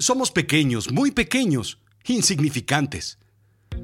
Somos 0.00 0.30
pequeños, 0.30 0.92
muy 0.92 1.10
pequeños, 1.10 1.78
insignificantes. 2.06 3.18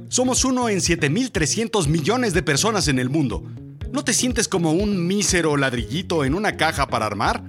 Somos 0.08 0.44
uno 0.44 0.68
en 0.68 0.79
7.300 0.79 1.89
millones 1.89 2.34
de 2.34 2.42
personas 2.44 2.87
en 2.87 3.00
el 3.00 3.10
mundo. 3.10 3.42
¿No 3.91 4.05
te 4.05 4.13
sientes 4.13 4.47
como 4.47 4.73
un 4.73 5.08
mísero 5.08 5.57
ladrillito 5.57 6.25
en 6.25 6.37
una 6.37 6.57
caja 6.57 6.87
para 6.87 7.07
armar? 7.07 7.42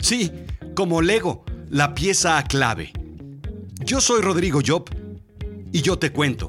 Sí, 0.00 0.30
como 0.76 1.02
Lego, 1.02 1.44
la 1.68 1.92
pieza 1.92 2.40
clave. 2.44 2.92
Yo 3.84 4.00
soy 4.00 4.20
Rodrigo 4.20 4.60
Job 4.64 4.88
y 5.72 5.82
yo 5.82 5.98
te 5.98 6.12
cuento. 6.12 6.48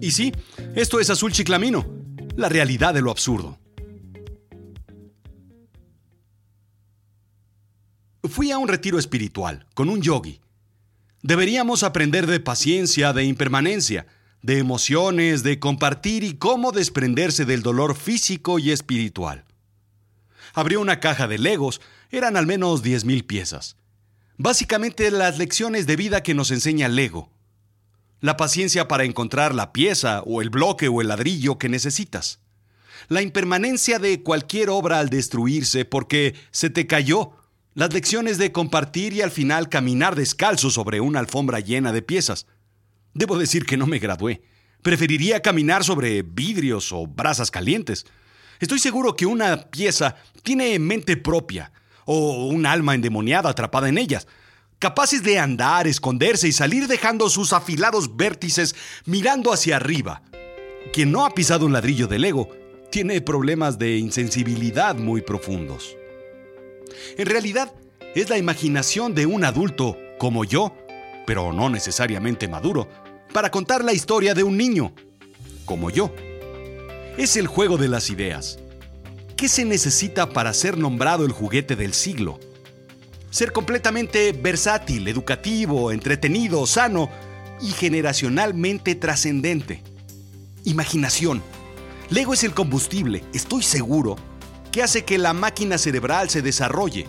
Y 0.00 0.12
sí, 0.12 0.32
esto 0.74 0.98
es 0.98 1.10
Azul 1.10 1.32
Chiclamino, 1.32 1.84
la 2.36 2.48
realidad 2.48 2.94
de 2.94 3.02
lo 3.02 3.10
absurdo. 3.10 3.59
Fui 8.28 8.50
a 8.50 8.58
un 8.58 8.68
retiro 8.68 8.98
espiritual 8.98 9.66
con 9.74 9.88
un 9.88 10.02
yogi. 10.02 10.40
Deberíamos 11.22 11.82
aprender 11.82 12.26
de 12.26 12.38
paciencia, 12.38 13.12
de 13.12 13.24
impermanencia, 13.24 14.06
de 14.42 14.58
emociones, 14.58 15.42
de 15.42 15.58
compartir 15.58 16.22
y 16.22 16.34
cómo 16.34 16.72
desprenderse 16.72 17.46
del 17.46 17.62
dolor 17.62 17.96
físico 17.96 18.58
y 18.58 18.72
espiritual. 18.72 19.44
Abrió 20.52 20.80
una 20.80 21.00
caja 21.00 21.28
de 21.28 21.38
legos, 21.38 21.80
eran 22.10 22.36
al 22.36 22.46
menos 22.46 22.82
10.000 22.82 23.26
piezas. 23.26 23.76
Básicamente 24.36 25.10
las 25.10 25.38
lecciones 25.38 25.86
de 25.86 25.96
vida 25.96 26.22
que 26.22 26.34
nos 26.34 26.50
enseña 26.50 26.88
Lego. 26.88 27.30
La 28.20 28.36
paciencia 28.36 28.86
para 28.86 29.04
encontrar 29.04 29.54
la 29.54 29.72
pieza 29.72 30.22
o 30.26 30.42
el 30.42 30.50
bloque 30.50 30.88
o 30.88 31.00
el 31.00 31.08
ladrillo 31.08 31.58
que 31.58 31.70
necesitas. 31.70 32.40
La 33.08 33.22
impermanencia 33.22 33.98
de 33.98 34.22
cualquier 34.22 34.68
obra 34.68 34.98
al 34.98 35.08
destruirse 35.08 35.86
porque 35.86 36.34
se 36.50 36.68
te 36.68 36.86
cayó 36.86 37.32
las 37.80 37.94
lecciones 37.94 38.36
de 38.36 38.52
compartir 38.52 39.14
y 39.14 39.22
al 39.22 39.30
final 39.30 39.70
caminar 39.70 40.14
descalzo 40.14 40.68
sobre 40.68 41.00
una 41.00 41.18
alfombra 41.18 41.60
llena 41.60 41.92
de 41.92 42.02
piezas. 42.02 42.46
Debo 43.14 43.38
decir 43.38 43.64
que 43.64 43.78
no 43.78 43.86
me 43.86 43.98
gradué. 43.98 44.42
Preferiría 44.82 45.40
caminar 45.40 45.82
sobre 45.82 46.20
vidrios 46.20 46.92
o 46.92 47.06
brasas 47.06 47.50
calientes. 47.50 48.04
Estoy 48.58 48.80
seguro 48.80 49.16
que 49.16 49.24
una 49.24 49.70
pieza 49.70 50.16
tiene 50.42 50.78
mente 50.78 51.16
propia 51.16 51.72
o 52.04 52.48
un 52.48 52.66
alma 52.66 52.94
endemoniada 52.94 53.48
atrapada 53.48 53.88
en 53.88 53.96
ellas, 53.96 54.28
capaces 54.78 55.22
de 55.22 55.38
andar, 55.38 55.86
esconderse 55.86 56.48
y 56.48 56.52
salir 56.52 56.86
dejando 56.86 57.30
sus 57.30 57.54
afilados 57.54 58.14
vértices 58.14 58.76
mirando 59.06 59.54
hacia 59.54 59.76
arriba. 59.76 60.20
Quien 60.92 61.12
no 61.12 61.24
ha 61.24 61.30
pisado 61.30 61.64
un 61.64 61.72
ladrillo 61.72 62.08
de 62.08 62.18
Lego 62.18 62.50
tiene 62.90 63.22
problemas 63.22 63.78
de 63.78 63.96
insensibilidad 63.96 64.94
muy 64.96 65.22
profundos. 65.22 65.96
En 67.16 67.26
realidad, 67.26 67.72
es 68.14 68.28
la 68.28 68.38
imaginación 68.38 69.14
de 69.14 69.26
un 69.26 69.44
adulto 69.44 69.96
como 70.18 70.44
yo, 70.44 70.74
pero 71.26 71.52
no 71.52 71.70
necesariamente 71.70 72.48
maduro, 72.48 72.88
para 73.32 73.50
contar 73.50 73.84
la 73.84 73.92
historia 73.92 74.34
de 74.34 74.42
un 74.42 74.56
niño 74.56 74.92
como 75.64 75.90
yo. 75.90 76.12
Es 77.16 77.36
el 77.36 77.46
juego 77.46 77.76
de 77.76 77.88
las 77.88 78.10
ideas. 78.10 78.58
¿Qué 79.36 79.48
se 79.48 79.64
necesita 79.64 80.28
para 80.30 80.52
ser 80.52 80.76
nombrado 80.76 81.24
el 81.24 81.32
juguete 81.32 81.76
del 81.76 81.94
siglo? 81.94 82.38
Ser 83.30 83.52
completamente 83.52 84.32
versátil, 84.32 85.06
educativo, 85.06 85.92
entretenido, 85.92 86.66
sano 86.66 87.08
y 87.62 87.68
generacionalmente 87.68 88.96
trascendente. 88.96 89.82
Imaginación. 90.64 91.42
Lego 92.10 92.34
es 92.34 92.42
el 92.42 92.52
combustible, 92.52 93.22
estoy 93.32 93.62
seguro, 93.62 94.16
que 94.72 94.82
hace 94.82 95.04
que 95.04 95.18
la 95.18 95.32
máquina 95.32 95.78
cerebral 95.78 96.30
se 96.30 96.42
desarrolle, 96.42 97.06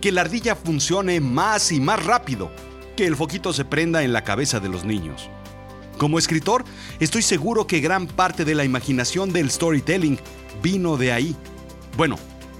que 0.00 0.12
la 0.12 0.22
ardilla 0.22 0.54
funcione 0.54 1.20
más 1.20 1.72
y 1.72 1.80
más 1.80 2.04
rápido, 2.04 2.50
que 2.96 3.06
el 3.06 3.16
foquito 3.16 3.52
se 3.52 3.64
prenda 3.64 4.02
en 4.02 4.12
la 4.12 4.24
cabeza 4.24 4.60
de 4.60 4.68
los 4.68 4.84
niños. 4.84 5.28
Como 5.98 6.18
escritor, 6.18 6.64
estoy 6.98 7.22
seguro 7.22 7.66
que 7.66 7.80
gran 7.80 8.06
parte 8.06 8.44
de 8.44 8.54
la 8.54 8.64
imaginación 8.64 9.32
del 9.32 9.50
storytelling 9.50 10.18
vino 10.62 10.96
de 10.96 11.12
ahí. 11.12 11.36
Bueno, 11.96 12.16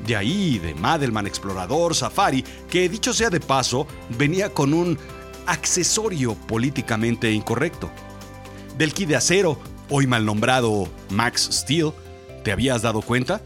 de 0.07 0.17
ahí, 0.17 0.59
de 0.59 0.75
Madelman 0.75 1.27
Explorador 1.27 1.95
Safari, 1.95 2.45
que 2.69 2.89
dicho 2.89 3.15
sea 3.15 3.31
de 3.31 3.41
paso, 3.41 3.87
venía 4.19 4.53
con 4.53 4.75
un 4.75 4.99
accesorio 5.47 6.35
políticamente 6.35 7.31
incorrecto. 7.33 7.91
Del 8.77 8.93
kit 8.93 9.09
de 9.09 9.17
acero, 9.17 9.59
hoy 9.89 10.07
mal 10.07 10.25
nombrado 10.25 10.89
Max 11.11 11.49
Steel, 11.53 11.93
¿te 12.45 12.53
habías 12.53 12.83
dado 12.83 13.03
cuenta? 13.03 13.41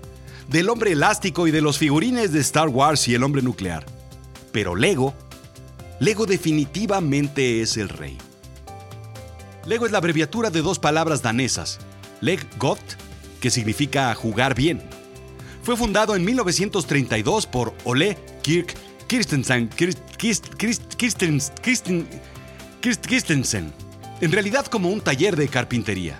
Del 0.48 0.68
hombre 0.68 0.92
elástico 0.92 1.46
y 1.46 1.50
de 1.50 1.60
los 1.60 1.78
figurines 1.78 2.32
de 2.32 2.40
Star 2.40 2.68
Wars 2.68 3.08
y 3.08 3.14
el 3.14 3.22
hombre 3.22 3.42
nuclear. 3.42 3.84
Pero 4.52 4.76
Lego, 4.76 5.14
Lego 6.00 6.26
definitivamente 6.26 7.60
es 7.60 7.76
el 7.76 7.88
rey. 7.88 8.18
Lego 9.66 9.86
es 9.86 9.92
la 9.92 9.98
abreviatura 9.98 10.50
de 10.50 10.62
dos 10.62 10.78
palabras 10.78 11.22
danesas, 11.22 11.78
Leg 12.20 12.46
Got, 12.58 12.80
que 13.40 13.50
significa 13.50 14.14
jugar 14.14 14.54
bien. 14.54 14.82
Fue 15.62 15.76
fundado 15.76 16.14
en 16.14 16.24
1932 16.24 17.46
por 17.46 17.74
Ole 17.84 18.18
Kirk 18.42 18.74
Christensen, 19.08 19.68
Christensen, 22.80 23.72
en 24.20 24.32
realidad 24.32 24.66
como 24.66 24.90
un 24.90 25.00
taller 25.00 25.36
de 25.36 25.48
carpintería. 25.48 26.18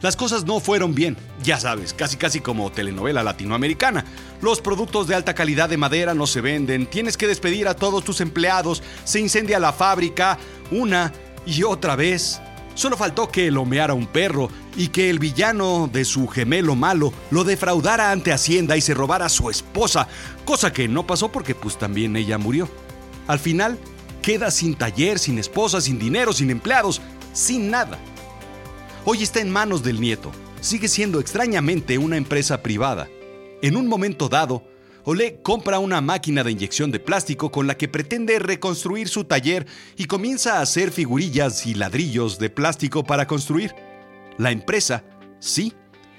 Las 0.00 0.14
cosas 0.14 0.44
no 0.44 0.60
fueron 0.60 0.94
bien, 0.94 1.16
ya 1.42 1.58
sabes, 1.58 1.92
casi 1.92 2.16
casi 2.16 2.40
como 2.40 2.70
telenovela 2.70 3.22
latinoamericana. 3.22 4.04
Los 4.40 4.60
productos 4.60 5.08
de 5.08 5.14
alta 5.14 5.34
calidad 5.34 5.68
de 5.68 5.76
madera 5.76 6.14
no 6.14 6.26
se 6.26 6.40
venden, 6.40 6.86
tienes 6.86 7.16
que 7.16 7.26
despedir 7.26 7.66
a 7.66 7.74
todos 7.74 8.04
tus 8.04 8.20
empleados, 8.20 8.82
se 9.04 9.20
incendia 9.20 9.58
la 9.58 9.72
fábrica 9.72 10.38
una 10.70 11.12
y 11.46 11.62
otra 11.64 11.96
vez. 11.96 12.40
Solo 12.74 12.96
faltó 12.96 13.28
que 13.28 13.50
lomeara 13.50 13.92
un 13.92 14.06
perro 14.06 14.50
y 14.76 14.88
que 14.88 15.10
el 15.10 15.18
villano 15.18 15.90
de 15.92 16.04
su 16.04 16.28
gemelo 16.28 16.76
malo 16.76 17.12
lo 17.32 17.42
defraudara 17.42 18.12
ante 18.12 18.32
Hacienda 18.32 18.76
y 18.76 18.80
se 18.80 18.94
robara 18.94 19.26
a 19.26 19.30
su 19.30 19.50
esposa, 19.50 20.06
cosa 20.44 20.72
que 20.72 20.86
no 20.86 21.04
pasó 21.04 21.32
porque 21.32 21.56
pues 21.56 21.76
también 21.76 22.14
ella 22.14 22.38
murió. 22.38 22.68
Al 23.26 23.40
final, 23.40 23.76
queda 24.22 24.52
sin 24.52 24.76
taller, 24.76 25.18
sin 25.18 25.40
esposa, 25.40 25.80
sin 25.80 25.98
dinero, 25.98 26.32
sin 26.32 26.50
empleados, 26.50 27.00
sin 27.32 27.68
nada. 27.68 27.98
Hoy 29.10 29.22
está 29.22 29.40
en 29.40 29.48
manos 29.48 29.82
del 29.82 30.02
nieto. 30.02 30.30
Sigue 30.60 30.86
siendo 30.86 31.18
extrañamente 31.18 31.96
una 31.96 32.18
empresa 32.18 32.62
privada. 32.62 33.08
En 33.62 33.74
un 33.78 33.86
momento 33.86 34.28
dado, 34.28 34.62
Olé 35.02 35.40
compra 35.40 35.78
una 35.78 36.02
máquina 36.02 36.44
de 36.44 36.50
inyección 36.50 36.90
de 36.90 37.00
plástico 37.00 37.50
con 37.50 37.66
la 37.66 37.78
que 37.78 37.88
pretende 37.88 38.38
reconstruir 38.38 39.08
su 39.08 39.24
taller 39.24 39.66
y 39.96 40.04
comienza 40.04 40.58
a 40.58 40.60
hacer 40.60 40.90
figurillas 40.90 41.64
y 41.64 41.72
ladrillos 41.72 42.38
de 42.38 42.50
plástico 42.50 43.02
para 43.02 43.26
construir. 43.26 43.74
La 44.36 44.50
empresa, 44.50 45.04
sí, 45.38 45.72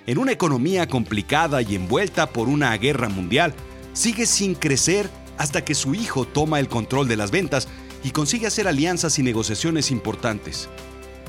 en 0.07 0.17
una 0.17 0.31
economía 0.31 0.87
complicada 0.87 1.61
y 1.61 1.75
envuelta 1.75 2.31
por 2.31 2.49
una 2.49 2.75
guerra 2.75 3.07
mundial, 3.07 3.53
sigue 3.93 4.25
sin 4.25 4.55
crecer 4.55 5.11
hasta 5.37 5.63
que 5.63 5.75
su 5.75 5.93
hijo 5.93 6.25
toma 6.25 6.59
el 6.59 6.67
control 6.67 7.07
de 7.07 7.17
las 7.17 7.29
ventas 7.29 7.67
y 8.03 8.09
consigue 8.09 8.47
hacer 8.47 8.67
alianzas 8.67 9.19
y 9.19 9.21
negociaciones 9.21 9.91
importantes 9.91 10.67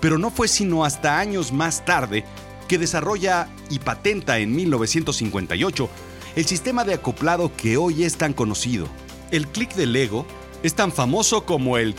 pero 0.01 0.19
no 0.19 0.31
fue 0.31 0.49
sino 0.49 0.85
hasta 0.85 1.19
años 1.19 1.53
más 1.53 1.85
tarde 1.85 2.25
que 2.69 2.79
desarrolla 2.79 3.49
y 3.69 3.79
patenta 3.79 4.39
en 4.39 4.55
1958 4.55 5.91
el 6.37 6.47
sistema 6.47 6.85
de 6.85 6.95
acoplado 6.95 7.55
que 7.57 7.77
hoy 7.77 8.05
es 8.05 8.17
tan 8.17 8.33
conocido. 8.33 8.89
El 9.31 9.49
clic 9.49 9.75
de 9.75 9.87
Lego 9.87 10.27
es 10.63 10.75
tan 10.75 10.93
famoso 10.93 11.45
como 11.45 11.77
el 11.79 11.95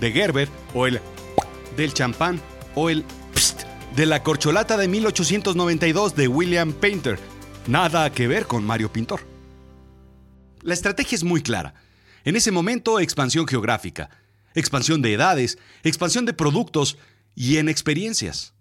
de 0.00 0.12
Gerber 0.12 0.48
o 0.74 0.86
el 0.86 1.00
del 1.76 1.92
champán 1.94 2.40
o 2.74 2.90
el 2.90 3.04
de 3.96 4.06
la 4.06 4.22
corcholata 4.22 4.76
de 4.76 4.86
1892 4.86 6.14
de 6.14 6.28
William 6.28 6.72
Painter. 6.72 7.18
Nada 7.66 8.10
que 8.12 8.28
ver 8.28 8.46
con 8.46 8.64
Mario 8.64 8.92
Pintor. 8.92 9.20
La 10.62 10.74
estrategia 10.74 11.16
es 11.16 11.24
muy 11.24 11.42
clara. 11.42 11.74
En 12.24 12.36
ese 12.36 12.50
momento, 12.50 13.00
expansión 13.00 13.46
geográfica, 13.46 14.10
expansión 14.54 15.02
de 15.02 15.14
edades, 15.14 15.58
expansión 15.82 16.24
de 16.26 16.32
productos 16.32 16.98
y 17.38 17.58
en 17.58 17.68
experiencias. 17.68 18.52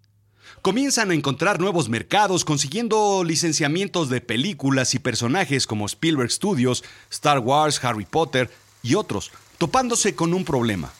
Comienzan 0.61 1.09
a 1.09 1.15
encontrar 1.15 1.59
nuevos 1.59 1.89
mercados 1.89 2.45
consiguiendo 2.45 3.23
licenciamientos 3.23 4.07
de 4.07 4.21
películas 4.21 4.93
y 4.93 4.99
personajes 4.99 5.65
como 5.65 5.87
Spielberg 5.87 6.29
Studios, 6.29 6.83
Star 7.09 7.39
Wars, 7.39 7.83
Harry 7.83 8.05
Potter 8.05 8.51
y 8.83 8.93
otros, 8.93 9.31
topándose 9.57 10.13
con 10.13 10.31
un 10.31 10.45
problema. 10.45 10.93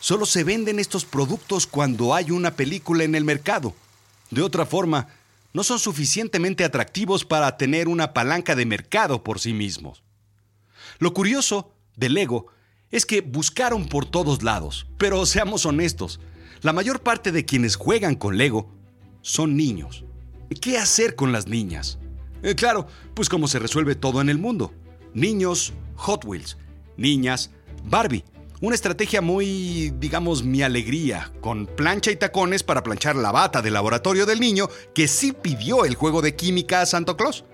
Solo 0.00 0.26
se 0.26 0.44
venden 0.44 0.78
estos 0.78 1.06
productos 1.06 1.66
cuando 1.66 2.14
hay 2.14 2.30
una 2.30 2.56
película 2.56 3.04
en 3.04 3.14
el 3.14 3.24
mercado. 3.24 3.74
De 4.30 4.42
otra 4.42 4.66
forma, 4.66 5.08
no 5.54 5.64
son 5.64 5.78
suficientemente 5.78 6.62
atractivos 6.62 7.24
para 7.24 7.56
tener 7.56 7.88
una 7.88 8.12
palanca 8.12 8.54
de 8.54 8.66
mercado 8.66 9.24
por 9.24 9.40
sí 9.40 9.54
mismos. 9.54 10.02
Lo 10.98 11.14
curioso 11.14 11.72
del 11.96 12.12
Lego 12.12 12.48
es 12.90 13.06
que 13.06 13.22
buscaron 13.22 13.88
por 13.88 14.04
todos 14.04 14.42
lados, 14.42 14.86
pero 14.98 15.24
seamos 15.24 15.64
honestos, 15.64 16.20
la 16.62 16.72
mayor 16.72 17.00
parte 17.00 17.32
de 17.32 17.44
quienes 17.44 17.76
juegan 17.76 18.14
con 18.14 18.36
Lego 18.36 18.68
son 19.22 19.56
niños. 19.56 20.04
¿Qué 20.60 20.78
hacer 20.78 21.14
con 21.14 21.32
las 21.32 21.46
niñas? 21.46 21.98
Eh, 22.42 22.54
claro, 22.54 22.86
pues 23.14 23.28
como 23.28 23.48
se 23.48 23.58
resuelve 23.58 23.94
todo 23.94 24.20
en 24.20 24.28
el 24.28 24.38
mundo. 24.38 24.72
Niños, 25.14 25.72
Hot 25.96 26.24
Wheels. 26.24 26.56
niñas, 26.96 27.50
Barbie. 27.84 28.24
Una 28.60 28.74
estrategia 28.74 29.20
muy, 29.20 29.94
digamos, 30.00 30.42
mi 30.42 30.62
alegría, 30.62 31.32
con 31.40 31.66
plancha 31.66 32.10
y 32.10 32.16
tacones 32.16 32.64
para 32.64 32.82
planchar 32.82 33.14
la 33.14 33.30
bata 33.30 33.62
del 33.62 33.74
laboratorio 33.74 34.26
del 34.26 34.40
niño 34.40 34.68
que 34.94 35.06
sí 35.06 35.32
pidió 35.32 35.84
el 35.84 35.94
juego 35.94 36.22
de 36.22 36.34
química 36.34 36.80
a 36.80 36.86
Santo 36.86 37.16
Claus. 37.16 37.44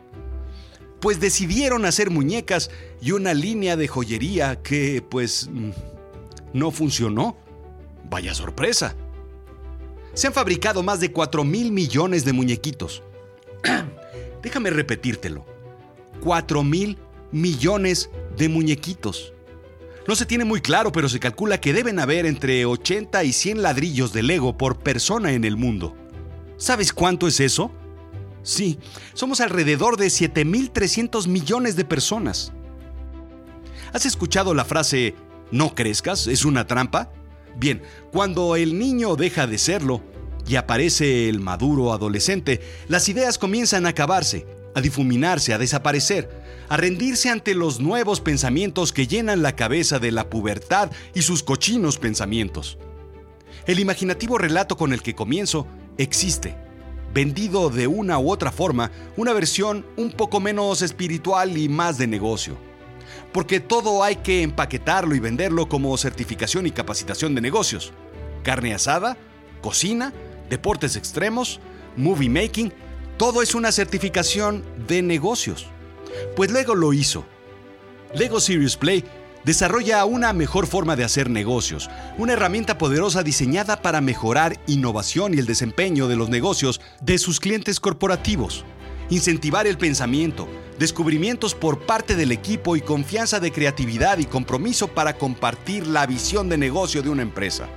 Pues 1.01 1.21
decidieron 1.21 1.85
hacer 1.85 2.09
muñecas 2.09 2.71
y 3.03 3.11
una 3.11 3.35
línea 3.35 3.77
de 3.77 3.87
joyería 3.87 4.63
que, 4.63 5.05
pues, 5.07 5.51
mm, 5.53 5.71
no 6.55 6.71
funcionó. 6.71 7.37
Vaya 8.15 8.33
sorpresa. 8.33 8.95
Se 10.13 10.29
han 10.29 10.33
fabricado 10.33 10.85
más 10.85 11.01
de 11.01 11.11
4 11.11 11.43
mil 11.43 11.73
millones 11.73 12.25
de 12.25 12.33
muñequitos. 12.33 13.03
Déjame 14.41 14.71
repetírtelo. 14.71 15.45
4 16.21 16.63
mil 16.63 16.97
millones 17.33 18.11
de 18.37 18.49
muñequitos. 18.49 19.33
No 20.07 20.15
se 20.15 20.27
tiene 20.27 20.45
muy 20.45 20.61
claro, 20.61 20.93
pero 20.93 21.09
se 21.09 21.19
calcula 21.19 21.61
que 21.61 21.73
deben 21.73 21.99
haber 21.99 22.25
entre 22.25 22.65
80 22.67 23.25
y 23.25 23.33
100 23.33 23.63
ladrillos 23.63 24.13
de 24.13 24.23
Lego 24.23 24.57
por 24.57 24.79
persona 24.79 25.33
en 25.33 25.45
el 25.45 25.57
mundo. 25.57 25.97
¿Sabes 26.57 26.93
cuánto 26.93 27.27
es 27.27 27.41
eso? 27.41 27.73
Sí, 28.45 28.79
somos 29.15 29.41
alrededor 29.41 29.97
de 29.97 30.07
7.300 30.07 31.27
millones 31.27 31.75
de 31.75 31.85
personas. 31.85 32.53
¿Has 33.93 34.07
escuchado 34.07 34.55
la 34.55 34.65
frase 34.65 35.17
no 35.51 35.75
crezcas? 35.75 36.29
¿Es 36.29 36.45
una 36.45 36.69
trampa? 36.69 37.11
Bien, 37.57 37.83
cuando 38.13 38.57
el 38.57 38.79
niño 38.79 39.17
deja 39.17 39.47
de 39.47 39.59
serlo 39.59 40.03
y 40.47 40.57
aparece 40.57 41.29
el 41.29 41.41
maduro 41.41 41.93
adolescente, 41.93 42.61
las 42.89 43.09
ideas 43.09 43.39
comienzan 43.39 43.87
a 43.87 43.91
acabarse, 43.91 44.47
a 44.75 44.81
difuminarse, 44.81 45.55
a 45.55 45.59
desaparecer 45.59 46.45
a 46.69 46.77
rendirse 46.77 47.31
ante 47.31 47.55
los 47.55 47.81
nuevos 47.81 48.21
pensamientos 48.21 48.93
que 48.93 49.07
llenan 49.07 49.43
la 49.43 49.57
cabeza 49.57 49.99
de 49.99 50.13
la 50.13 50.31
pubertad 50.31 50.91
y 51.15 51.23
sus 51.23 51.43
cochinos 51.43 51.99
pensamientos. 51.99 52.79
El 53.67 53.81
imaginativo 53.81 54.39
relato 54.39 54.77
con 54.77 54.93
el 54.93 55.03
que 55.03 55.15
comienzo 55.15 55.67
existe, 55.99 56.57
vendido 57.13 57.71
de 57.71 57.87
una 57.87 58.19
u 58.19 58.31
otra 58.31 58.51
forma, 58.51 58.91
una 59.17 59.33
versión 59.33 59.87
un 59.97 60.13
poco 60.13 60.41
menos 60.41 60.83
espiritual 60.83 61.57
y 61.57 61.69
más 61.69 61.99
de 61.99 62.07
negocio. 62.07 62.57
Porque 63.35 63.59
todo 63.59 64.05
hay 64.05 64.17
que 64.17 64.43
empaquetarlo 64.43 65.17
y 65.17 65.19
venderlo 65.19 65.69
como 65.69 65.97
certificación 65.99 66.69
y 66.69 66.71
capacitación 66.71 67.35
de 67.35 67.41
negocios. 67.41 67.93
Carne 68.45 68.73
asada, 68.73 69.17
cocina, 69.61 70.13
deportes 70.49 70.95
extremos, 70.95 71.59
movie 71.97 72.31
making, 72.31 72.73
todo 73.17 73.43
es 73.43 73.57
una 73.57 73.73
certificación 73.73 74.65
de 74.87 75.03
negocios. 75.03 75.67
Pues 76.37 76.53
Lego 76.53 76.77
lo 76.77 76.93
hizo. 76.93 77.25
Lego 78.15 78.39
Serious 78.39 78.77
Play 78.77 79.05
desarrolla 79.45 80.05
una 80.05 80.33
mejor 80.33 80.69
forma 80.69 80.95
de 80.95 81.03
hacer 81.03 81.29
negocios, 81.29 81.91
una 82.17 82.35
herramienta 82.35 82.79
poderosa 82.79 83.25
diseñada 83.25 83.83
para 83.83 84.01
mejorar 84.01 84.61
innovación 84.69 85.35
y 85.35 85.39
el 85.39 85.47
desempeño 85.47 86.07
de 86.07 86.15
los 86.15 86.29
negocios 86.29 86.81
de 87.01 87.19
sus 87.19 87.41
clientes 87.41 87.81
corporativos, 87.81 88.65
incentivar 89.15 89.67
el 89.67 89.79
pensamiento, 89.79 90.49
descubrimientos 90.79 91.55
por 91.55 91.81
parte 91.81 92.17
del 92.17 92.33
equipo 92.33 92.77
y 92.77 92.81
confianza 92.81 93.41
de 93.41 93.53
creatividad 93.53 94.19
y 94.19 94.27
compromiso 94.27 94.89
para 94.89 95.17
compartir 95.17 95.87
la 95.87 96.07
visión 96.07 96.49
de 96.49 96.59
negocio 96.59 97.03
de 97.03 97.11
una 97.11 97.23
empresa. 97.23 97.69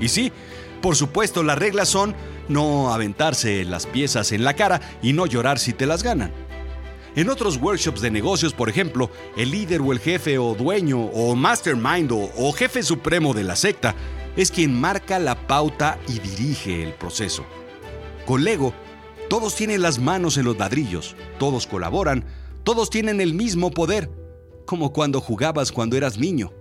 Y 0.00 0.08
sí, 0.08 0.32
por 0.80 0.96
supuesto, 0.96 1.42
las 1.42 1.58
reglas 1.58 1.88
son 1.88 2.14
no 2.48 2.92
aventarse 2.92 3.64
las 3.64 3.86
piezas 3.86 4.32
en 4.32 4.44
la 4.44 4.54
cara 4.54 4.80
y 5.02 5.14
no 5.14 5.26
llorar 5.26 5.58
si 5.58 5.72
te 5.72 5.86
las 5.86 6.02
ganan. 6.02 6.30
En 7.16 7.30
otros 7.30 7.56
workshops 7.58 8.00
de 8.00 8.10
negocios, 8.10 8.52
por 8.52 8.68
ejemplo, 8.68 9.08
el 9.36 9.52
líder 9.52 9.80
o 9.80 9.92
el 9.92 10.00
jefe 10.00 10.36
o 10.36 10.54
dueño 10.54 11.00
o 11.00 11.34
mastermind 11.36 12.10
o, 12.12 12.52
jefe 12.52 12.82
supremo 12.82 13.32
de 13.32 13.44
la 13.44 13.54
secta 13.54 13.94
es 14.36 14.50
quien 14.50 14.78
marca 14.78 15.20
la 15.20 15.46
pauta 15.46 15.98
y 16.08 16.18
dirige 16.18 16.82
el 16.82 16.92
proceso. 16.92 17.46
Con 18.26 18.42
Lego, 18.42 18.74
todos 19.28 19.54
tienen 19.54 19.82
las 19.82 19.98
manos 19.98 20.36
en 20.36 20.44
los 20.44 20.58
ladrillos, 20.58 21.16
todos 21.38 21.66
colaboran, 21.66 22.24
todos 22.62 22.90
tienen 22.90 23.20
el 23.20 23.34
mismo 23.34 23.70
poder, 23.70 24.10
como 24.66 24.92
cuando 24.92 25.20
jugabas 25.20 25.72
cuando 25.72 25.96
eras 25.96 26.18
niño. 26.18 26.52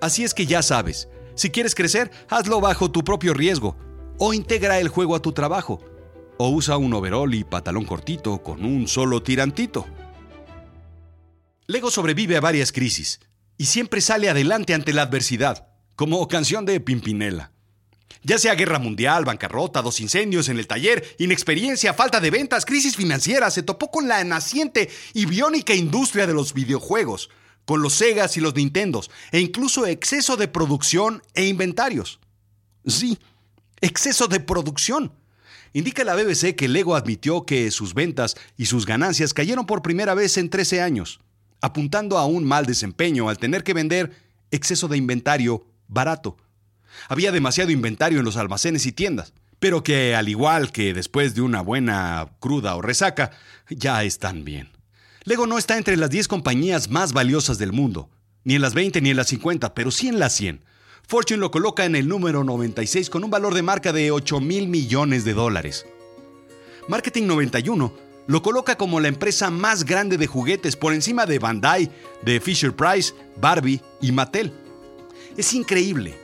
Así 0.00 0.24
es 0.24 0.34
que 0.34 0.46
ya 0.46 0.62
sabes, 0.62 1.08
si 1.34 1.50
quieres 1.50 1.74
crecer, 1.74 2.10
hazlo 2.28 2.60
bajo 2.60 2.90
tu 2.90 3.04
propio 3.04 3.34
riesgo 3.34 3.76
o 4.18 4.34
integra 4.34 4.80
el 4.80 4.88
juego 4.88 5.14
a 5.14 5.22
tu 5.22 5.32
trabajo 5.32 5.80
o 6.38 6.50
usa 6.50 6.76
un 6.76 6.94
overol 6.94 7.34
y 7.34 7.44
pantalón 7.44 7.84
cortito 7.84 8.42
con 8.42 8.64
un 8.64 8.88
solo 8.88 9.22
tirantito. 9.22 9.86
Lego 11.66 11.90
sobrevive 11.90 12.36
a 12.36 12.40
varias 12.40 12.72
crisis 12.72 13.20
y 13.56 13.66
siempre 13.66 14.00
sale 14.00 14.30
adelante 14.30 14.72
ante 14.72 14.92
la 14.92 15.02
adversidad, 15.02 15.68
como 15.96 16.26
canción 16.28 16.64
de 16.64 16.80
Pimpinela. 16.80 17.52
Ya 18.22 18.38
sea 18.38 18.54
guerra 18.54 18.78
mundial, 18.78 19.24
bancarrota, 19.24 19.82
dos 19.82 20.00
incendios 20.00 20.48
en 20.48 20.58
el 20.58 20.66
taller, 20.66 21.16
inexperiencia, 21.18 21.94
falta 21.94 22.20
de 22.20 22.30
ventas, 22.30 22.64
crisis 22.64 22.96
financiera, 22.96 23.50
se 23.50 23.62
topó 23.62 23.90
con 23.90 24.08
la 24.08 24.22
naciente 24.24 24.90
y 25.14 25.26
biónica 25.26 25.74
industria 25.74 26.26
de 26.26 26.34
los 26.34 26.52
videojuegos, 26.52 27.30
con 27.64 27.82
los 27.82 27.94
Segas 27.94 28.36
y 28.36 28.40
los 28.40 28.54
Nintendos, 28.54 29.10
e 29.30 29.40
incluso 29.40 29.86
exceso 29.86 30.36
de 30.36 30.48
producción 30.48 31.22
e 31.34 31.46
inventarios. 31.46 32.18
Sí, 32.86 33.18
exceso 33.80 34.26
de 34.26 34.40
producción. 34.40 35.12
Indica 35.74 36.02
la 36.02 36.14
BBC 36.14 36.56
que 36.56 36.66
Lego 36.66 36.96
admitió 36.96 37.44
que 37.44 37.70
sus 37.70 37.94
ventas 37.94 38.36
y 38.56 38.66
sus 38.66 38.86
ganancias 38.86 39.34
cayeron 39.34 39.66
por 39.66 39.82
primera 39.82 40.14
vez 40.14 40.38
en 40.38 40.48
13 40.48 40.80
años, 40.80 41.20
apuntando 41.60 42.16
a 42.18 42.24
un 42.24 42.44
mal 42.44 42.66
desempeño 42.66 43.28
al 43.28 43.38
tener 43.38 43.62
que 43.64 43.74
vender 43.74 44.12
exceso 44.50 44.88
de 44.88 44.96
inventario 44.96 45.66
barato. 45.88 46.36
Había 47.08 47.32
demasiado 47.32 47.70
inventario 47.70 48.18
en 48.18 48.24
los 48.24 48.36
almacenes 48.36 48.86
y 48.86 48.92
tiendas, 48.92 49.32
pero 49.58 49.82
que 49.82 50.14
al 50.14 50.28
igual 50.28 50.72
que 50.72 50.94
después 50.94 51.34
de 51.34 51.42
una 51.42 51.60
buena 51.60 52.28
cruda 52.40 52.76
o 52.76 52.82
resaca, 52.82 53.30
ya 53.68 54.02
están 54.04 54.44
bien. 54.44 54.70
Lego 55.24 55.46
no 55.46 55.58
está 55.58 55.76
entre 55.76 55.96
las 55.96 56.10
10 56.10 56.28
compañías 56.28 56.90
más 56.90 57.12
valiosas 57.12 57.58
del 57.58 57.72
mundo, 57.72 58.08
ni 58.44 58.54
en 58.54 58.62
las 58.62 58.74
20 58.74 59.00
ni 59.00 59.10
en 59.10 59.16
las 59.16 59.28
50, 59.28 59.74
pero 59.74 59.90
sí 59.90 60.08
en 60.08 60.18
las 60.18 60.34
100 60.34 60.64
Fortune 61.08 61.40
lo 61.40 61.50
coloca 61.50 61.86
en 61.86 61.96
el 61.96 62.06
número 62.06 62.44
96 62.44 63.08
con 63.08 63.24
un 63.24 63.30
valor 63.30 63.54
de 63.54 63.62
marca 63.62 63.94
de 63.94 64.10
8 64.10 64.40
mil 64.40 64.68
millones 64.68 65.24
de 65.24 65.32
dólares. 65.32 65.86
Marketing 66.86 67.22
91 67.22 67.94
lo 68.26 68.42
coloca 68.42 68.76
como 68.76 69.00
la 69.00 69.08
empresa 69.08 69.50
más 69.50 69.84
grande 69.84 70.18
de 70.18 70.26
juguetes 70.26 70.76
por 70.76 70.92
encima 70.92 71.24
de 71.24 71.38
Bandai, 71.38 71.90
de 72.20 72.42
Fisher 72.42 72.76
Price, 72.76 73.14
Barbie 73.40 73.80
y 74.02 74.12
Mattel. 74.12 74.52
Es 75.34 75.54
increíble. 75.54 76.14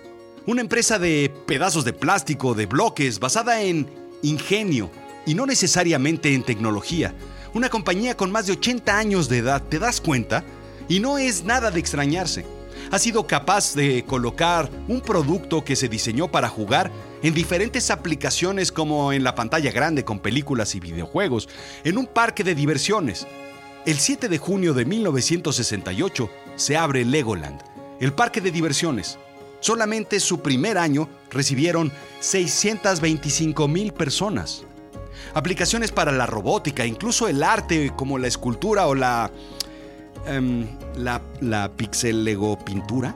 Una 0.47 0.61
empresa 0.61 0.99
de 0.99 1.33
pedazos 1.47 1.85
de 1.85 1.93
plástico, 1.93 2.55
de 2.55 2.67
bloques, 2.67 3.19
basada 3.19 3.63
en 3.63 3.89
ingenio 4.23 4.91
y 5.27 5.35
no 5.35 5.47
necesariamente 5.47 6.35
en 6.35 6.43
tecnología. 6.43 7.15
Una 7.55 7.69
compañía 7.69 8.17
con 8.17 8.31
más 8.31 8.47
de 8.47 8.53
80 8.53 8.99
años 8.99 9.29
de 9.29 9.39
edad, 9.39 9.63
¿te 9.63 9.79
das 9.79 10.01
cuenta? 10.01 10.45
Y 10.89 11.01
no 11.01 11.19
es 11.19 11.45
nada 11.45 11.71
de 11.71 11.81
extrañarse 11.81 12.45
ha 12.91 12.99
sido 12.99 13.27
capaz 13.27 13.75
de 13.75 14.05
colocar 14.05 14.71
un 14.89 15.01
producto 15.01 15.65
que 15.65 15.77
se 15.77 15.89
diseñó 15.89 16.31
para 16.31 16.49
jugar 16.49 16.91
en 17.23 17.35
diferentes 17.35 17.91
aplicaciones 17.91 18.71
como 18.71 19.13
en 19.13 19.25
la 19.25 19.35
pantalla 19.35 19.71
grande 19.73 20.05
con 20.05 20.19
películas 20.19 20.75
y 20.75 20.81
videojuegos, 20.81 21.49
en 21.85 21.99
un 21.99 22.07
parque 22.07 22.45
de 22.45 22.55
diversiones. 22.55 23.27
El 23.87 23.99
7 23.99 24.29
de 24.29 24.39
junio 24.39 24.75
de 24.75 24.85
1968 24.85 26.31
se 26.57 26.77
abre 26.77 27.05
Legoland, 27.05 27.61
el 28.01 28.13
parque 28.13 28.41
de 28.41 28.51
diversiones. 28.51 29.19
Solamente 29.65 30.21
su 30.21 30.43
primer 30.43 30.77
año 30.77 31.09
recibieron 31.31 31.91
625 32.21 33.67
mil 33.67 33.93
personas. 33.93 34.65
Aplicaciones 35.33 35.91
para 35.91 36.13
la 36.13 36.27
robótica, 36.27 36.85
incluso 36.85 37.29
el 37.29 37.43
arte 37.43 37.93
como 37.97 38.19
la 38.19 38.27
escultura 38.27 38.87
o 38.87 38.95
la 38.95 39.31
Em, 40.27 40.67
la, 40.97 41.21
la 41.41 41.71
pixel 41.71 42.25
Lego 42.25 42.59
pintura? 42.59 43.15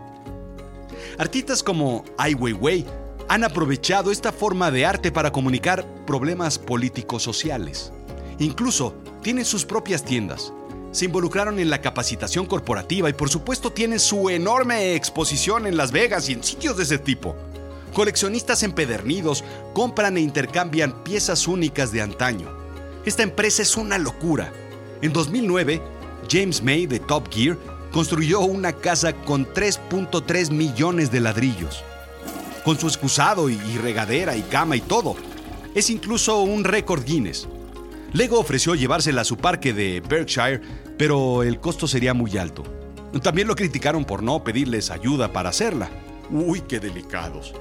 Artistas 1.16 1.62
como 1.62 2.04
Ai 2.18 2.34
Weiwei 2.34 2.84
han 3.28 3.44
aprovechado 3.44 4.10
esta 4.10 4.32
forma 4.32 4.70
de 4.70 4.84
arte 4.84 5.10
para 5.10 5.32
comunicar 5.32 5.86
problemas 6.06 6.58
políticos 6.58 7.22
sociales. 7.22 7.92
Incluso 8.38 8.94
tienen 9.22 9.44
sus 9.44 9.64
propias 9.64 10.04
tiendas. 10.04 10.52
Se 10.90 11.04
involucraron 11.04 11.58
en 11.58 11.70
la 11.70 11.80
capacitación 11.80 12.46
corporativa 12.46 13.10
y 13.10 13.12
por 13.12 13.28
supuesto 13.28 13.70
tienen 13.70 14.00
su 14.00 14.30
enorme 14.30 14.94
exposición 14.94 15.66
en 15.66 15.76
Las 15.76 15.92
Vegas 15.92 16.28
y 16.28 16.32
en 16.32 16.42
sitios 16.42 16.76
de 16.76 16.84
ese 16.84 16.98
tipo. 16.98 17.36
Coleccionistas 17.92 18.62
empedernidos 18.62 19.44
compran 19.74 20.16
e 20.16 20.20
intercambian 20.20 21.04
piezas 21.04 21.46
únicas 21.46 21.92
de 21.92 22.02
antaño. 22.02 22.48
Esta 23.04 23.22
empresa 23.22 23.62
es 23.62 23.76
una 23.76 23.98
locura. 23.98 24.52
En 25.02 25.12
2009 25.12 25.80
James 26.30 26.62
May 26.62 26.86
de 26.86 27.00
Top 27.00 27.32
Gear 27.32 27.56
construyó 27.92 28.40
una 28.40 28.72
casa 28.72 29.12
con 29.12 29.46
3.3 29.46 30.50
millones 30.50 31.10
de 31.10 31.20
ladrillos, 31.20 31.82
con 32.64 32.78
su 32.78 32.86
excusado 32.86 33.48
y 33.50 33.56
regadera 33.78 34.36
y 34.36 34.42
cama 34.42 34.76
y 34.76 34.80
todo. 34.80 35.16
Es 35.74 35.90
incluso 35.90 36.40
un 36.42 36.64
récord 36.64 37.04
Guinness. 37.04 37.48
Lego 38.12 38.38
ofreció 38.38 38.74
llevársela 38.74 39.20
a 39.20 39.24
su 39.24 39.36
parque 39.36 39.72
de 39.72 40.00
Berkshire, 40.00 40.60
pero 40.96 41.42
el 41.42 41.60
costo 41.60 41.86
sería 41.86 42.14
muy 42.14 42.36
alto. 42.38 42.62
También 43.22 43.48
lo 43.48 43.56
criticaron 43.56 44.04
por 44.04 44.22
no 44.22 44.42
pedirles 44.42 44.90
ayuda 44.90 45.32
para 45.32 45.50
hacerla. 45.50 45.90
Uy, 46.30 46.62
qué 46.62 46.80
delicados. 46.80 47.54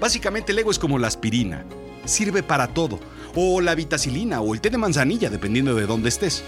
Básicamente 0.00 0.52
Lego 0.52 0.70
es 0.70 0.78
como 0.78 0.98
la 0.98 1.06
aspirina. 1.06 1.64
Sirve 2.04 2.42
para 2.42 2.68
todo. 2.68 3.00
O 3.34 3.60
la 3.60 3.74
vitacilina 3.74 4.40
o 4.40 4.54
el 4.54 4.60
té 4.60 4.70
de 4.70 4.78
manzanilla, 4.78 5.30
dependiendo 5.30 5.74
de 5.74 5.86
dónde 5.86 6.08
estés. 6.08 6.44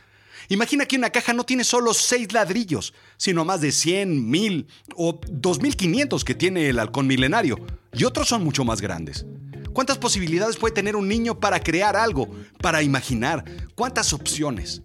Imagina 0.50 0.85
que 0.85 0.97
una 0.97 1.09
caja 1.09 1.33
no 1.33 1.45
tiene 1.45 1.65
solo 1.65 1.95
6 1.95 2.35
ladrillos, 2.35 2.93
sino 3.17 3.47
más 3.47 3.62
de 3.62 3.73
100, 3.73 4.29
1000 4.29 4.67
o 4.97 5.19
2500 5.31 6.23
que 6.23 6.35
tiene 6.35 6.69
el 6.69 6.79
halcón 6.79 7.07
milenario, 7.07 7.57
y 7.95 8.05
otros 8.05 8.29
son 8.29 8.45
mucho 8.45 8.67
más 8.67 8.83
grandes. 8.83 9.25
¿Cuántas 9.73 9.97
posibilidades 9.97 10.59
puede 10.59 10.75
tener 10.75 10.97
un 10.97 11.09
niño 11.09 11.41
para 11.41 11.61
crear 11.61 11.97
algo, 11.97 12.29
para 12.61 12.83
imaginar? 12.83 13.47
¿Cuántas 13.75 14.12
opciones? 14.12 14.83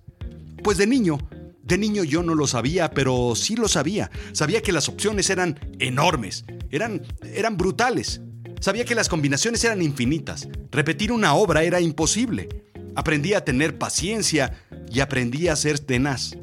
Pues 0.63 0.77
de 0.77 0.87
niño, 0.87 1.17
de 1.65 1.77
niño 1.77 2.03
yo 2.03 2.23
no 2.23 2.35
lo 2.35 2.47
sabía, 2.47 2.91
pero 2.91 3.33
sí 3.35 3.55
lo 3.55 3.67
sabía. 3.67 4.09
Sabía 4.31 4.61
que 4.61 4.71
las 4.71 4.87
opciones 4.87 5.29
eran 5.29 5.59
enormes, 5.79 6.45
eran, 6.71 7.01
eran 7.33 7.57
brutales. 7.57 8.21
Sabía 8.61 8.85
que 8.85 8.95
las 8.95 9.09
combinaciones 9.09 9.63
eran 9.63 9.81
infinitas. 9.81 10.47
Repetir 10.71 11.11
una 11.11 11.33
obra 11.33 11.63
era 11.63 11.81
imposible. 11.81 12.47
Aprendí 12.95 13.33
a 13.33 13.43
tener 13.43 13.77
paciencia 13.77 14.53
y 14.89 15.01
aprendí 15.01 15.49
a 15.49 15.55
ser 15.55 15.79
tenaz. 15.79 16.37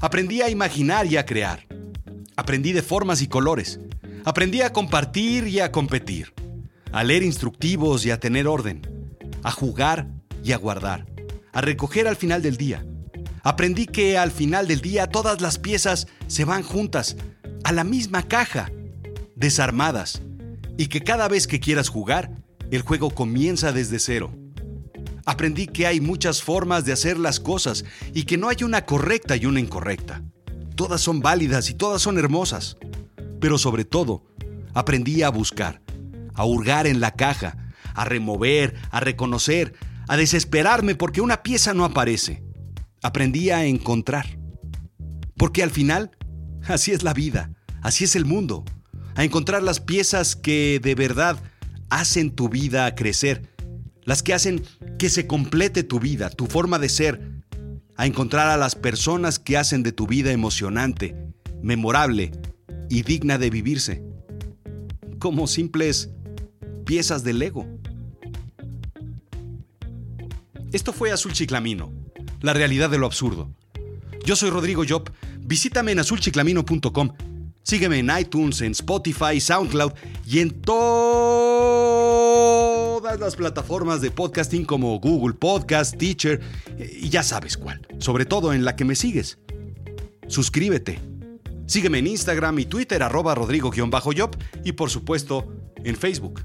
Aprendí 0.00 0.40
a 0.40 0.48
imaginar 0.48 1.06
y 1.06 1.18
a 1.18 1.26
crear. 1.26 1.66
Aprendí 2.36 2.72
de 2.72 2.82
formas 2.82 3.20
y 3.20 3.26
colores. 3.26 3.80
Aprendí 4.24 4.62
a 4.62 4.72
compartir 4.72 5.46
y 5.46 5.60
a 5.60 5.70
competir 5.70 6.32
a 6.92 7.04
leer 7.04 7.22
instructivos 7.22 8.04
y 8.04 8.10
a 8.10 8.18
tener 8.18 8.46
orden, 8.46 8.82
a 9.42 9.50
jugar 9.50 10.08
y 10.42 10.52
a 10.52 10.56
guardar, 10.56 11.06
a 11.52 11.60
recoger 11.60 12.08
al 12.08 12.16
final 12.16 12.42
del 12.42 12.56
día. 12.56 12.84
Aprendí 13.42 13.86
que 13.86 14.18
al 14.18 14.30
final 14.30 14.68
del 14.68 14.80
día 14.80 15.06
todas 15.06 15.40
las 15.40 15.58
piezas 15.58 16.06
se 16.26 16.44
van 16.44 16.62
juntas, 16.62 17.16
a 17.64 17.72
la 17.72 17.84
misma 17.84 18.22
caja, 18.22 18.70
desarmadas, 19.34 20.22
y 20.76 20.86
que 20.86 21.00
cada 21.00 21.28
vez 21.28 21.46
que 21.46 21.60
quieras 21.60 21.88
jugar, 21.88 22.30
el 22.70 22.82
juego 22.82 23.10
comienza 23.10 23.72
desde 23.72 23.98
cero. 23.98 24.32
Aprendí 25.26 25.66
que 25.66 25.86
hay 25.86 26.00
muchas 26.00 26.42
formas 26.42 26.84
de 26.84 26.92
hacer 26.92 27.18
las 27.18 27.40
cosas 27.40 27.84
y 28.14 28.24
que 28.24 28.36
no 28.36 28.48
hay 28.48 28.62
una 28.62 28.84
correcta 28.86 29.36
y 29.36 29.46
una 29.46 29.60
incorrecta. 29.60 30.22
Todas 30.74 31.00
son 31.00 31.20
válidas 31.20 31.68
y 31.70 31.74
todas 31.74 32.00
son 32.02 32.18
hermosas. 32.18 32.78
Pero 33.40 33.58
sobre 33.58 33.84
todo, 33.84 34.24
aprendí 34.74 35.22
a 35.22 35.30
buscar, 35.30 35.82
a 36.34 36.44
hurgar 36.44 36.86
en 36.86 37.00
la 37.00 37.12
caja, 37.12 37.56
a 37.94 38.04
remover, 38.04 38.74
a 38.90 39.00
reconocer, 39.00 39.74
a 40.08 40.16
desesperarme 40.16 40.94
porque 40.94 41.20
una 41.20 41.42
pieza 41.42 41.74
no 41.74 41.84
aparece. 41.84 42.42
Aprendí 43.02 43.50
a 43.50 43.64
encontrar. 43.64 44.38
Porque 45.36 45.62
al 45.62 45.70
final, 45.70 46.10
así 46.64 46.92
es 46.92 47.02
la 47.02 47.14
vida, 47.14 47.52
así 47.82 48.04
es 48.04 48.16
el 48.16 48.24
mundo. 48.24 48.64
A 49.14 49.24
encontrar 49.24 49.62
las 49.62 49.80
piezas 49.80 50.36
que 50.36 50.80
de 50.82 50.94
verdad 50.94 51.38
hacen 51.88 52.30
tu 52.30 52.48
vida 52.48 52.94
crecer, 52.94 53.48
las 54.04 54.22
que 54.22 54.34
hacen 54.34 54.62
que 54.98 55.08
se 55.08 55.26
complete 55.26 55.82
tu 55.82 56.00
vida, 56.00 56.30
tu 56.30 56.46
forma 56.46 56.78
de 56.78 56.88
ser. 56.88 57.42
A 57.96 58.06
encontrar 58.06 58.48
a 58.48 58.56
las 58.56 58.74
personas 58.74 59.38
que 59.38 59.58
hacen 59.58 59.82
de 59.82 59.92
tu 59.92 60.06
vida 60.06 60.32
emocionante, 60.32 61.16
memorable 61.62 62.32
y 62.88 63.02
digna 63.02 63.36
de 63.36 63.50
vivirse. 63.50 64.02
Como 65.18 65.46
simples 65.46 66.10
piezas 66.86 67.24
de 67.24 67.34
Lego. 67.34 67.66
Esto 70.72 70.92
fue 70.92 71.12
Azul 71.12 71.32
Chiclamino, 71.32 71.92
la 72.40 72.52
realidad 72.52 72.90
de 72.90 72.98
lo 72.98 73.06
absurdo. 73.06 73.50
Yo 74.24 74.36
soy 74.36 74.50
Rodrigo 74.50 74.84
Job, 74.88 75.10
visítame 75.40 75.92
en 75.92 76.00
azulchiclamino.com, 76.00 77.12
sígueme 77.62 77.98
en 77.98 78.10
iTunes, 78.18 78.60
en 78.60 78.72
Spotify, 78.72 79.40
SoundCloud 79.40 79.92
y 80.26 80.40
en 80.40 80.50
todas 80.62 80.90
las 83.18 83.36
plataformas 83.36 84.00
de 84.00 84.10
podcasting 84.10 84.64
como 84.64 84.98
Google 85.00 85.34
Podcast, 85.34 85.96
Teacher 85.96 86.40
y 86.78 87.08
ya 87.08 87.22
sabes 87.22 87.56
cuál, 87.56 87.86
sobre 87.98 88.24
todo 88.26 88.52
en 88.52 88.64
la 88.64 88.76
que 88.76 88.84
me 88.84 88.94
sigues. 88.94 89.38
Suscríbete. 90.28 91.00
Sígueme 91.66 91.98
en 91.98 92.08
Instagram 92.08 92.58
y 92.58 92.64
Twitter 92.66 93.02
arroba 93.02 93.34
rodrigo-job 93.34 94.36
y 94.64 94.72
por 94.72 94.90
supuesto 94.90 95.46
en 95.84 95.96
Facebook. 95.96 96.44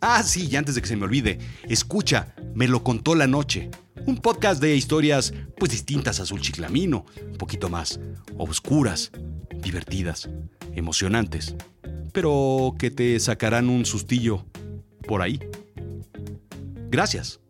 Ah, 0.00 0.22
sí, 0.22 0.48
y 0.50 0.56
antes 0.56 0.74
de 0.74 0.82
que 0.82 0.88
se 0.88 0.96
me 0.96 1.04
olvide, 1.04 1.38
escucha, 1.66 2.34
me 2.54 2.68
lo 2.68 2.84
contó 2.84 3.14
la 3.14 3.26
noche. 3.26 3.70
Un 4.06 4.18
podcast 4.18 4.60
de 4.60 4.76
historias 4.76 5.32
pues 5.56 5.70
distintas 5.70 6.20
a 6.20 6.24
Azul 6.24 6.40
Chiclamino, 6.40 7.06
un 7.26 7.38
poquito 7.38 7.68
más 7.70 8.00
oscuras, 8.36 9.10
divertidas, 9.62 10.28
emocionantes, 10.74 11.54
pero 12.12 12.74
que 12.78 12.90
te 12.90 13.18
sacarán 13.18 13.68
un 13.68 13.86
sustillo 13.86 14.44
por 15.06 15.22
ahí. 15.22 15.40
Gracias. 16.90 17.40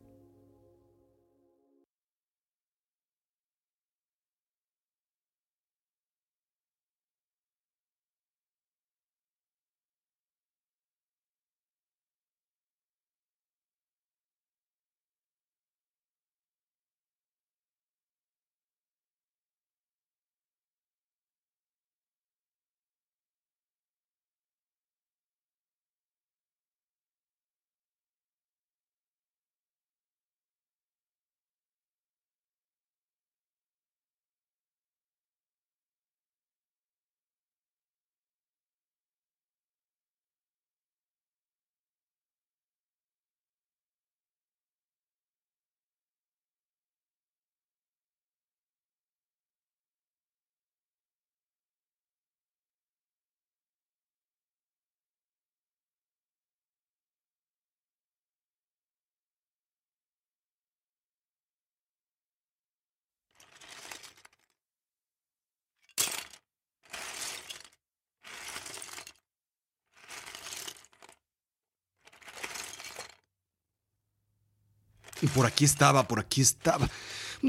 Por 75.28 75.46
aquí 75.46 75.64
estaba, 75.64 76.06
por 76.06 76.20
aquí 76.20 76.40
estaba. 76.40 76.88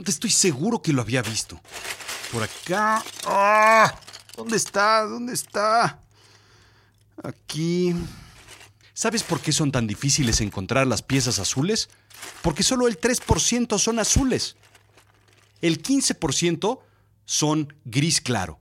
Estoy 0.05 0.31
seguro 0.31 0.81
que 0.81 0.93
lo 0.93 1.01
había 1.01 1.21
visto. 1.21 1.59
Por 2.31 2.43
acá. 2.43 3.03
¡Ah! 3.25 3.93
¿Dónde 4.35 4.57
está? 4.57 5.03
¿Dónde 5.03 5.33
está? 5.33 5.99
Aquí. 7.23 7.95
¿Sabes 8.93 9.23
por 9.23 9.41
qué 9.41 9.51
son 9.51 9.71
tan 9.71 9.87
difíciles 9.87 10.41
encontrar 10.41 10.87
las 10.87 11.01
piezas 11.01 11.39
azules? 11.39 11.89
Porque 12.41 12.63
solo 12.63 12.87
el 12.87 12.99
3% 12.99 13.77
son 13.77 13.99
azules. 13.99 14.55
El 15.61 15.81
15% 15.81 16.79
son 17.25 17.73
gris 17.85 18.21
claro 18.21 18.59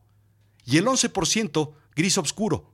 y 0.65 0.79
el 0.79 0.87
11% 0.87 1.73
gris 1.95 2.19
oscuro. 2.19 2.73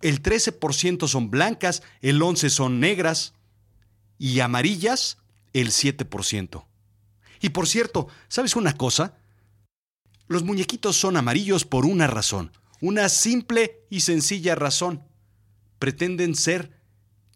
El 0.00 0.22
13% 0.22 1.08
son 1.08 1.30
blancas, 1.30 1.82
el 2.00 2.20
11% 2.20 2.50
son 2.50 2.80
negras 2.80 3.32
y 4.18 4.40
amarillas 4.40 5.18
el 5.54 5.68
7%. 5.70 6.66
Y 7.40 7.48
por 7.50 7.66
cierto, 7.66 8.08
¿sabes 8.28 8.56
una 8.56 8.76
cosa? 8.76 9.16
Los 10.26 10.42
muñequitos 10.42 10.96
son 10.96 11.16
amarillos 11.16 11.64
por 11.64 11.86
una 11.86 12.06
razón, 12.06 12.52
una 12.80 13.08
simple 13.08 13.86
y 13.88 14.00
sencilla 14.00 14.54
razón. 14.54 15.02
Pretenden 15.78 16.34
ser 16.34 16.78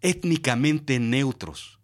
étnicamente 0.00 0.98
neutros. 0.98 1.78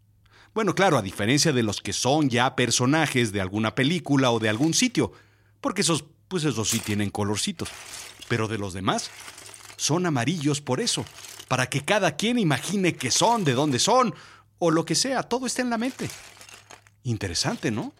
Bueno, 0.54 0.74
claro, 0.74 0.98
a 0.98 1.02
diferencia 1.02 1.52
de 1.52 1.62
los 1.62 1.80
que 1.80 1.92
son 1.92 2.30
ya 2.30 2.54
personajes 2.54 3.32
de 3.32 3.40
alguna 3.40 3.74
película 3.74 4.30
o 4.30 4.38
de 4.38 4.48
algún 4.48 4.72
sitio, 4.72 5.12
porque 5.60 5.82
esos, 5.82 6.04
pues 6.28 6.44
esos 6.44 6.68
sí 6.70 6.78
tienen 6.78 7.10
colorcitos. 7.10 7.68
Pero 8.28 8.48
de 8.48 8.58
los 8.58 8.72
demás, 8.72 9.10
son 9.76 10.06
amarillos 10.06 10.60
por 10.60 10.80
eso, 10.80 11.04
para 11.48 11.68
que 11.68 11.84
cada 11.84 12.16
quien 12.16 12.38
imagine 12.38 12.94
qué 12.94 13.10
son, 13.10 13.44
de 13.44 13.52
dónde 13.52 13.78
son, 13.78 14.14
o 14.58 14.70
lo 14.70 14.84
que 14.84 14.94
sea, 14.94 15.22
todo 15.22 15.46
está 15.46 15.62
en 15.62 15.70
la 15.70 15.78
mente. 15.78 16.08
Interesante, 17.02 17.70
¿no? 17.70 17.92